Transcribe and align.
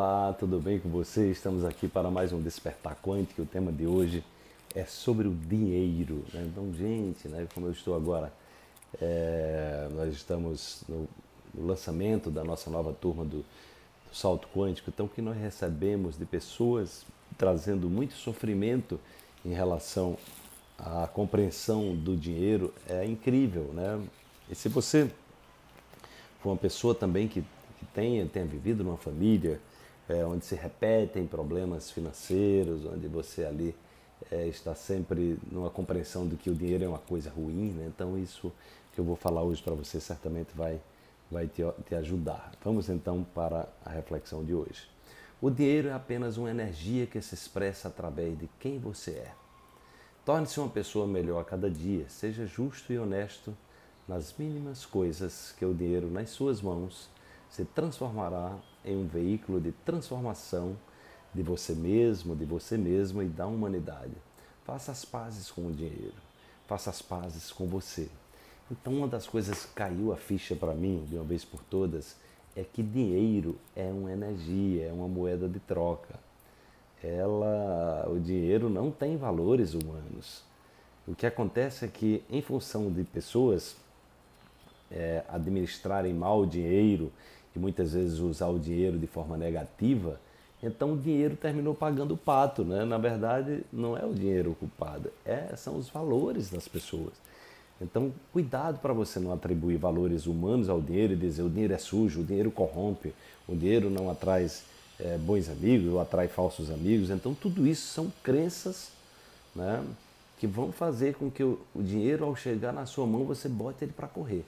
Olá, 0.00 0.32
tudo 0.32 0.60
bem 0.60 0.78
com 0.78 0.88
você? 0.88 1.28
Estamos 1.28 1.64
aqui 1.64 1.88
para 1.88 2.08
mais 2.08 2.32
um 2.32 2.40
Despertar 2.40 2.96
Quântico. 3.02 3.42
O 3.42 3.44
tema 3.44 3.72
de 3.72 3.84
hoje 3.84 4.22
é 4.72 4.84
sobre 4.84 5.26
o 5.26 5.34
dinheiro. 5.34 6.24
Né? 6.32 6.44
Então, 6.46 6.72
gente, 6.72 7.26
né, 7.26 7.48
como 7.52 7.66
eu 7.66 7.72
estou 7.72 7.96
agora, 7.96 8.32
é, 9.02 9.88
nós 9.90 10.14
estamos 10.14 10.84
no, 10.88 11.08
no, 11.52 11.66
lançamento 11.66 12.30
da 12.30 12.44
nossa 12.44 12.70
nova 12.70 12.92
turma 12.92 13.24
do, 13.24 13.38
do 13.38 14.14
Salto 14.14 14.46
Quântico. 14.54 14.88
Então, 14.88 15.06
o 15.06 15.08
que 15.08 15.20
nós 15.20 15.36
recebemos 15.36 16.16
de 16.16 16.24
pessoas 16.24 17.04
trazendo 17.36 17.90
muito 17.90 18.14
sofrimento 18.14 19.00
em 19.44 19.52
relação 19.52 20.16
à 20.78 21.08
compreensão 21.08 21.96
do 21.96 22.16
dinheiro 22.16 22.72
é 22.88 23.04
incrível, 23.04 23.72
né? 23.74 24.00
E 24.48 24.54
se 24.54 24.68
você 24.68 25.10
for 26.40 26.50
uma 26.50 26.56
pessoa 26.56 26.94
também 26.94 27.26
que 27.26 27.44
que 27.78 27.86
tenha, 27.86 28.26
tenha 28.26 28.46
vivido 28.46 28.82
numa 28.82 28.96
família 28.96 29.60
é, 30.08 30.24
onde 30.24 30.44
se 30.44 30.54
repetem 30.54 31.26
problemas 31.26 31.90
financeiros, 31.90 32.84
onde 32.86 33.06
você 33.06 33.44
ali 33.44 33.74
é, 34.30 34.46
está 34.46 34.74
sempre 34.74 35.38
numa 35.50 35.70
compreensão 35.70 36.26
de 36.26 36.36
que 36.36 36.50
o 36.50 36.54
dinheiro 36.54 36.84
é 36.84 36.88
uma 36.88 36.98
coisa 36.98 37.30
ruim, 37.30 37.70
né? 37.72 37.86
então 37.94 38.18
isso 38.18 38.52
que 38.92 39.00
eu 39.00 39.04
vou 39.04 39.16
falar 39.16 39.42
hoje 39.42 39.62
para 39.62 39.74
você 39.74 40.00
certamente 40.00 40.50
vai, 40.54 40.80
vai 41.30 41.46
te, 41.46 41.62
te 41.86 41.94
ajudar. 41.94 42.52
Vamos 42.64 42.88
então 42.88 43.24
para 43.34 43.68
a 43.84 43.90
reflexão 43.90 44.44
de 44.44 44.54
hoje. 44.54 44.88
O 45.40 45.50
dinheiro 45.50 45.88
é 45.88 45.92
apenas 45.92 46.36
uma 46.36 46.50
energia 46.50 47.06
que 47.06 47.20
se 47.22 47.34
expressa 47.34 47.88
através 47.88 48.36
de 48.36 48.48
quem 48.58 48.78
você 48.78 49.12
é. 49.12 49.32
Torne-se 50.24 50.58
uma 50.58 50.68
pessoa 50.68 51.06
melhor 51.06 51.40
a 51.40 51.44
cada 51.44 51.70
dia, 51.70 52.06
seja 52.08 52.44
justo 52.44 52.92
e 52.92 52.98
honesto 52.98 53.56
nas 54.08 54.34
mínimas 54.36 54.84
coisas 54.84 55.54
que 55.56 55.64
o 55.64 55.72
dinheiro 55.72 56.10
nas 56.10 56.30
suas 56.30 56.60
mãos 56.60 57.08
se 57.58 57.64
transformará 57.64 58.56
em 58.84 58.96
um 58.96 59.08
veículo 59.08 59.60
de 59.60 59.72
transformação 59.84 60.76
de 61.34 61.42
você 61.42 61.74
mesmo, 61.74 62.36
de 62.36 62.44
você 62.44 62.78
mesma 62.78 63.24
e 63.24 63.28
da 63.28 63.48
humanidade. 63.48 64.12
Faça 64.64 64.92
as 64.92 65.04
pazes 65.04 65.50
com 65.50 65.66
o 65.66 65.72
dinheiro, 65.72 66.14
faça 66.68 66.88
as 66.90 67.02
pazes 67.02 67.50
com 67.50 67.66
você. 67.66 68.08
Então, 68.70 68.92
uma 68.92 69.08
das 69.08 69.26
coisas 69.26 69.64
que 69.64 69.74
caiu 69.74 70.12
a 70.12 70.16
ficha 70.16 70.54
para 70.54 70.72
mim, 70.72 71.04
de 71.10 71.16
uma 71.16 71.24
vez 71.24 71.44
por 71.44 71.60
todas, 71.64 72.14
é 72.54 72.62
que 72.62 72.80
dinheiro 72.80 73.58
é 73.74 73.90
uma 73.90 74.12
energia, 74.12 74.86
é 74.86 74.92
uma 74.92 75.08
moeda 75.08 75.48
de 75.48 75.58
troca. 75.58 76.14
Ela, 77.02 78.08
o 78.08 78.20
dinheiro 78.20 78.70
não 78.70 78.92
tem 78.92 79.16
valores 79.16 79.74
humanos. 79.74 80.44
O 81.08 81.14
que 81.14 81.26
acontece 81.26 81.86
é 81.86 81.88
que, 81.88 82.22
em 82.30 82.40
função 82.40 82.88
de 82.92 83.02
pessoas 83.02 83.76
é, 84.90 85.24
administrarem 85.28 86.14
mal 86.14 86.42
o 86.42 86.46
dinheiro 86.46 87.12
e 87.58 87.60
muitas 87.60 87.92
vezes 87.92 88.20
usar 88.20 88.46
o 88.48 88.58
dinheiro 88.58 88.98
de 88.98 89.06
forma 89.06 89.36
negativa, 89.36 90.20
então 90.62 90.92
o 90.92 90.96
dinheiro 90.96 91.36
terminou 91.36 91.74
pagando 91.74 92.14
o 92.14 92.16
pato, 92.16 92.64
né? 92.64 92.84
Na 92.84 92.98
verdade, 92.98 93.62
não 93.72 93.96
é 93.96 94.04
o 94.04 94.14
dinheiro 94.14 94.56
culpado, 94.58 95.10
é, 95.24 95.54
são 95.56 95.76
os 95.76 95.88
valores 95.88 96.50
das 96.50 96.66
pessoas. 96.66 97.12
Então, 97.80 98.12
cuidado 98.32 98.80
para 98.80 98.92
você 98.92 99.20
não 99.20 99.32
atribuir 99.32 99.76
valores 99.76 100.26
humanos 100.26 100.68
ao 100.68 100.80
dinheiro 100.80 101.12
e 101.12 101.16
dizer 101.16 101.42
o 101.42 101.50
dinheiro 101.50 101.74
é 101.74 101.78
sujo, 101.78 102.20
o 102.20 102.24
dinheiro 102.24 102.50
corrompe, 102.50 103.14
o 103.46 103.54
dinheiro 103.54 103.88
não 103.88 104.10
atrai 104.10 104.50
é, 104.98 105.16
bons 105.16 105.48
amigos 105.48 105.92
ou 105.92 106.00
atrai 106.00 106.26
falsos 106.26 106.70
amigos. 106.70 107.08
Então, 107.10 107.34
tudo 107.34 107.66
isso 107.66 107.86
são 107.92 108.12
crenças 108.22 108.90
né, 109.54 109.84
que 110.40 110.46
vão 110.46 110.72
fazer 110.72 111.14
com 111.14 111.30
que 111.30 111.44
o, 111.44 111.60
o 111.72 111.80
dinheiro, 111.80 112.24
ao 112.24 112.34
chegar 112.34 112.72
na 112.72 112.84
sua 112.84 113.06
mão, 113.06 113.24
você 113.24 113.48
bote 113.48 113.84
ele 113.84 113.92
para 113.92 114.08
correr. 114.08 114.44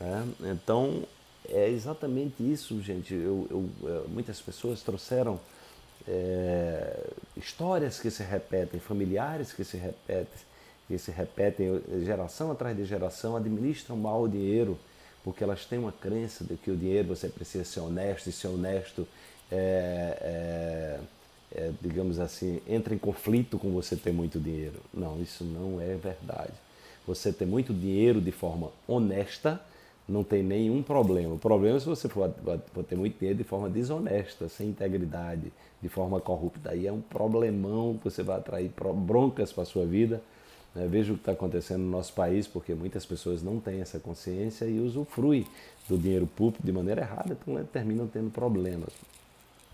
Né? 0.00 0.28
Então, 0.52 1.04
é 1.48 1.68
exatamente 1.68 2.42
isso, 2.42 2.80
gente. 2.82 3.14
Eu, 3.14 3.46
eu, 3.50 3.68
é, 3.88 4.08
muitas 4.08 4.40
pessoas 4.40 4.82
trouxeram 4.82 5.38
é, 6.06 7.10
histórias 7.36 8.00
que 8.00 8.10
se 8.10 8.22
repetem, 8.22 8.80
familiares 8.80 9.52
que 9.52 9.64
se 9.64 9.76
repetem, 9.76 10.42
que 10.86 10.98
se 10.98 11.10
repetem 11.10 11.82
geração 12.04 12.50
atrás 12.50 12.76
de 12.76 12.84
geração, 12.84 13.36
administram 13.36 13.96
mal 13.96 14.22
o 14.22 14.28
dinheiro 14.28 14.78
porque 15.24 15.42
elas 15.42 15.64
têm 15.64 15.78
uma 15.78 15.90
crença 15.90 16.44
de 16.44 16.54
que 16.54 16.70
o 16.70 16.76
dinheiro 16.76 17.08
você 17.08 17.28
precisa 17.28 17.64
ser 17.64 17.80
honesto 17.80 18.28
e 18.28 18.32
ser 18.32 18.48
honesto 18.48 19.08
é, 19.50 20.18
é, 20.20 21.00
é, 21.56 21.72
digamos 21.80 22.20
assim, 22.20 22.60
entra 22.68 22.94
em 22.94 22.98
conflito 22.98 23.58
com 23.58 23.72
você 23.72 23.96
ter 23.96 24.12
muito 24.12 24.38
dinheiro. 24.38 24.80
Não, 24.92 25.20
isso 25.22 25.42
não 25.42 25.80
é 25.80 25.94
verdade. 25.94 26.52
Você 27.06 27.32
ter 27.32 27.46
muito 27.46 27.72
dinheiro 27.72 28.20
de 28.20 28.30
forma 28.30 28.70
honesta 28.86 29.60
não 30.08 30.22
tem 30.22 30.42
nenhum 30.42 30.82
problema. 30.82 31.34
O 31.34 31.38
problema 31.38 31.76
é 31.76 31.80
se 31.80 31.86
você 31.86 32.08
for, 32.08 32.32
for 32.72 32.84
ter 32.84 32.96
muito 32.96 33.18
dinheiro 33.18 33.38
de 33.38 33.44
forma 33.44 33.70
desonesta, 33.70 34.48
sem 34.48 34.68
integridade, 34.68 35.52
de 35.80 35.88
forma 35.88 36.20
corrupta. 36.20 36.70
Aí 36.70 36.86
é 36.86 36.92
um 36.92 37.00
problemão 37.00 37.96
que 37.96 38.04
você 38.04 38.22
vai 38.22 38.36
atrair 38.36 38.70
broncas 38.94 39.52
para 39.52 39.62
a 39.62 39.66
sua 39.66 39.86
vida. 39.86 40.22
Né? 40.74 40.86
Veja 40.86 41.12
o 41.12 41.16
que 41.16 41.22
está 41.22 41.32
acontecendo 41.32 41.80
no 41.80 41.90
nosso 41.90 42.12
país, 42.12 42.46
porque 42.46 42.74
muitas 42.74 43.06
pessoas 43.06 43.42
não 43.42 43.58
têm 43.58 43.80
essa 43.80 43.98
consciência 43.98 44.66
e 44.66 44.78
usufruem 44.78 45.46
do 45.88 45.96
dinheiro 45.96 46.26
público 46.26 46.64
de 46.64 46.72
maneira 46.72 47.02
errada, 47.02 47.36
então 47.40 47.54
né, 47.54 47.64
terminam 47.72 48.06
tendo 48.06 48.30
problemas. 48.30 48.90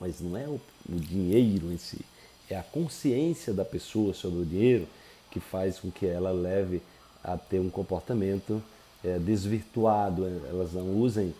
Mas 0.00 0.20
não 0.20 0.36
é 0.36 0.46
o, 0.46 0.60
o 0.88 0.96
dinheiro 0.96 1.72
em 1.72 1.78
si, 1.78 2.00
é 2.50 2.56
a 2.56 2.62
consciência 2.62 3.52
da 3.52 3.64
pessoa 3.64 4.12
sobre 4.12 4.40
o 4.40 4.44
dinheiro 4.44 4.86
que 5.30 5.40
faz 5.40 5.78
com 5.78 5.90
que 5.90 6.06
ela 6.06 6.30
leve 6.30 6.82
a 7.24 7.36
ter 7.36 7.60
um 7.60 7.70
comportamento 7.70 8.62
é, 9.04 9.18
desvirtuado, 9.18 10.26
é, 10.26 10.48
elas 10.48 10.72
não 10.72 10.96
usem 10.96 11.34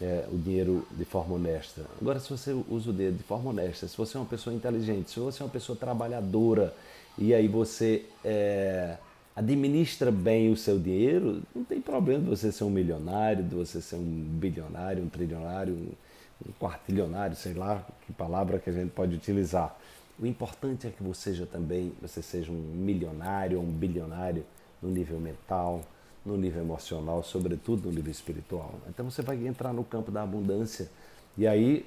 é, 0.00 0.26
o 0.32 0.38
dinheiro 0.38 0.86
de 0.92 1.04
forma 1.04 1.34
honesta. 1.34 1.82
Agora, 2.00 2.18
se 2.18 2.30
você 2.30 2.52
usa 2.68 2.90
o 2.90 2.92
dinheiro 2.92 3.16
de 3.16 3.22
forma 3.22 3.50
honesta, 3.50 3.86
se 3.86 3.96
você 3.96 4.16
é 4.16 4.20
uma 4.20 4.26
pessoa 4.26 4.54
inteligente, 4.54 5.10
se 5.10 5.20
você 5.20 5.42
é 5.42 5.46
uma 5.46 5.52
pessoa 5.52 5.76
trabalhadora 5.76 6.74
e 7.16 7.32
aí 7.32 7.46
você 7.46 8.04
é, 8.24 8.96
administra 9.34 10.10
bem 10.10 10.50
o 10.50 10.56
seu 10.56 10.78
dinheiro, 10.78 11.42
não 11.54 11.64
tem 11.64 11.80
problema 11.80 12.24
de 12.24 12.30
você 12.30 12.50
ser 12.50 12.64
um 12.64 12.70
milionário, 12.70 13.44
de 13.44 13.54
você 13.54 13.80
ser 13.80 13.96
um 13.96 14.24
bilionário, 14.38 15.02
um 15.02 15.08
trilionário, 15.08 15.74
um, 15.74 16.48
um 16.48 16.52
quartilionário, 16.58 17.36
sei 17.36 17.54
lá 17.54 17.84
que 18.06 18.12
palavra 18.12 18.58
que 18.58 18.70
a 18.70 18.72
gente 18.72 18.90
pode 18.90 19.14
utilizar. 19.14 19.76
O 20.18 20.26
importante 20.26 20.86
é 20.86 20.90
que 20.90 21.02
você 21.02 21.30
seja 21.30 21.46
também, 21.46 21.92
você 22.00 22.22
seja 22.22 22.52
um 22.52 22.54
milionário 22.54 23.60
um 23.60 23.64
bilionário 23.64 24.44
no 24.80 24.88
nível 24.88 25.18
mental, 25.18 25.80
no 26.24 26.36
nível 26.36 26.62
emocional, 26.62 27.22
sobretudo 27.22 27.88
no 27.88 27.94
nível 27.94 28.10
espiritual. 28.10 28.74
Então 28.88 29.10
você 29.10 29.22
vai 29.22 29.46
entrar 29.46 29.72
no 29.72 29.84
campo 29.84 30.10
da 30.10 30.22
abundância 30.22 30.90
e 31.36 31.46
aí 31.46 31.86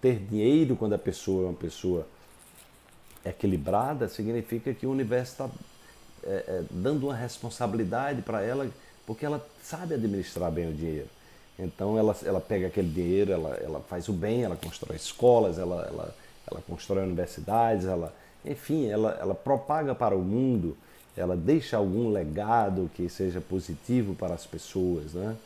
ter 0.00 0.18
dinheiro 0.18 0.76
quando 0.76 0.94
a 0.94 0.98
pessoa 0.98 1.44
é 1.44 1.48
uma 1.48 1.54
pessoa 1.54 2.06
equilibrada 3.24 4.08
significa 4.08 4.72
que 4.72 4.86
o 4.86 4.90
universo 4.90 5.32
está 5.32 5.50
é, 6.24 6.28
é, 6.30 6.64
dando 6.70 7.06
uma 7.06 7.14
responsabilidade 7.14 8.22
para 8.22 8.42
ela 8.42 8.70
porque 9.06 9.24
ela 9.24 9.44
sabe 9.62 9.94
administrar 9.94 10.50
bem 10.50 10.68
o 10.68 10.72
dinheiro. 10.72 11.08
Então 11.58 11.98
ela, 11.98 12.14
ela 12.24 12.40
pega 12.40 12.66
aquele 12.68 12.88
dinheiro, 12.88 13.32
ela, 13.32 13.54
ela 13.56 13.80
faz 13.80 14.08
o 14.08 14.12
bem, 14.12 14.42
ela 14.42 14.54
constrói 14.54 14.96
escolas, 14.96 15.58
ela, 15.58 15.86
ela, 15.86 16.14
ela 16.48 16.62
constrói 16.66 17.04
universidades, 17.04 17.86
ela, 17.86 18.14
enfim, 18.44 18.86
ela, 18.86 19.18
ela 19.20 19.34
propaga 19.34 19.94
para 19.94 20.14
o 20.14 20.20
mundo 20.20 20.76
ela 21.18 21.36
deixa 21.36 21.76
algum 21.76 22.10
legado 22.10 22.90
que 22.94 23.08
seja 23.08 23.40
positivo 23.40 24.14
para 24.14 24.34
as 24.34 24.46
pessoas, 24.46 25.12
né? 25.14 25.36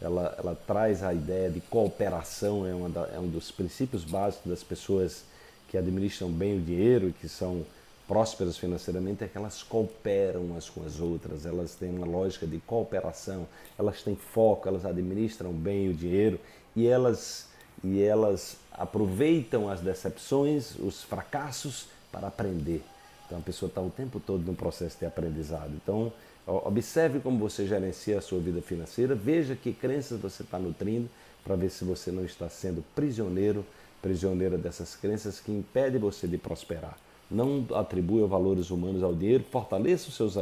Ela, 0.00 0.34
ela 0.38 0.54
traz 0.66 1.02
a 1.02 1.12
ideia 1.12 1.50
de 1.50 1.60
cooperação, 1.60 2.66
é, 2.66 2.72
uma 2.72 2.88
da, 2.88 3.08
é 3.12 3.18
um 3.18 3.28
dos 3.28 3.50
princípios 3.50 4.04
básicos 4.04 4.48
das 4.48 4.62
pessoas 4.62 5.24
que 5.68 5.76
administram 5.76 6.30
bem 6.30 6.56
o 6.56 6.60
dinheiro 6.60 7.08
e 7.08 7.12
que 7.12 7.28
são 7.28 7.64
prósperas 8.06 8.56
financeiramente, 8.56 9.22
é 9.22 9.28
que 9.28 9.36
elas 9.36 9.62
cooperam 9.62 10.40
umas 10.40 10.70
com 10.70 10.82
as 10.82 10.98
outras, 10.98 11.44
elas 11.44 11.74
têm 11.74 11.90
uma 11.90 12.06
lógica 12.06 12.46
de 12.46 12.58
cooperação, 12.60 13.46
elas 13.78 14.02
têm 14.02 14.16
foco, 14.16 14.66
elas 14.66 14.86
administram 14.86 15.52
bem 15.52 15.90
o 15.90 15.94
dinheiro 15.94 16.40
e 16.74 16.86
elas, 16.86 17.48
e 17.84 18.00
elas 18.00 18.56
aproveitam 18.72 19.68
as 19.68 19.80
decepções, 19.80 20.74
os 20.76 21.02
fracassos 21.02 21.88
para 22.10 22.28
aprender. 22.28 22.82
Então 23.28 23.38
a 23.38 23.42
pessoa 23.42 23.68
está 23.68 23.80
o 23.80 23.90
tempo 23.90 24.18
todo 24.18 24.42
no 24.42 24.54
processo 24.54 24.98
de 24.98 25.04
aprendizado. 25.04 25.70
Então 25.76 26.10
observe 26.46 27.20
como 27.20 27.38
você 27.38 27.66
gerencia 27.66 28.16
a 28.16 28.22
sua 28.22 28.40
vida 28.40 28.62
financeira, 28.62 29.14
veja 29.14 29.54
que 29.54 29.70
crenças 29.70 30.18
você 30.18 30.42
está 30.42 30.58
nutrindo 30.58 31.08
para 31.44 31.54
ver 31.54 31.68
se 31.70 31.84
você 31.84 32.10
não 32.10 32.24
está 32.24 32.48
sendo 32.48 32.82
prisioneiro, 32.94 33.64
prisioneira 34.00 34.56
dessas 34.56 34.96
crenças 34.96 35.40
que 35.40 35.52
impedem 35.52 36.00
você 36.00 36.26
de 36.26 36.38
prosperar. 36.38 36.96
Não 37.30 37.66
atribua 37.74 38.26
valores 38.26 38.70
humanos 38.70 39.02
ao 39.02 39.14
dinheiro, 39.14 39.44
fortaleça 39.44 40.08
os 40.08 40.16
seus 40.16 40.38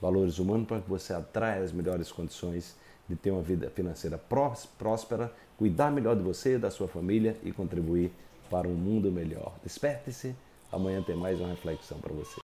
valores 0.00 0.38
humanos 0.38 0.66
para 0.66 0.80
que 0.80 0.88
você 0.88 1.12
atraia 1.12 1.62
as 1.62 1.72
melhores 1.72 2.10
condições 2.10 2.74
de 3.06 3.14
ter 3.14 3.30
uma 3.30 3.42
vida 3.42 3.68
financeira 3.68 4.18
próspera, 4.78 5.30
cuidar 5.58 5.92
melhor 5.92 6.16
de 6.16 6.22
você, 6.22 6.56
da 6.56 6.70
sua 6.70 6.88
família 6.88 7.36
e 7.44 7.52
contribuir 7.52 8.10
para 8.50 8.66
um 8.66 8.74
mundo 8.74 9.12
melhor. 9.12 9.52
Desperte-se 9.62 10.34
Amanhã 10.74 11.00
tem 11.00 11.14
mais 11.14 11.40
uma 11.40 11.50
reflexão 11.50 12.00
para 12.00 12.12
você. 12.12 12.43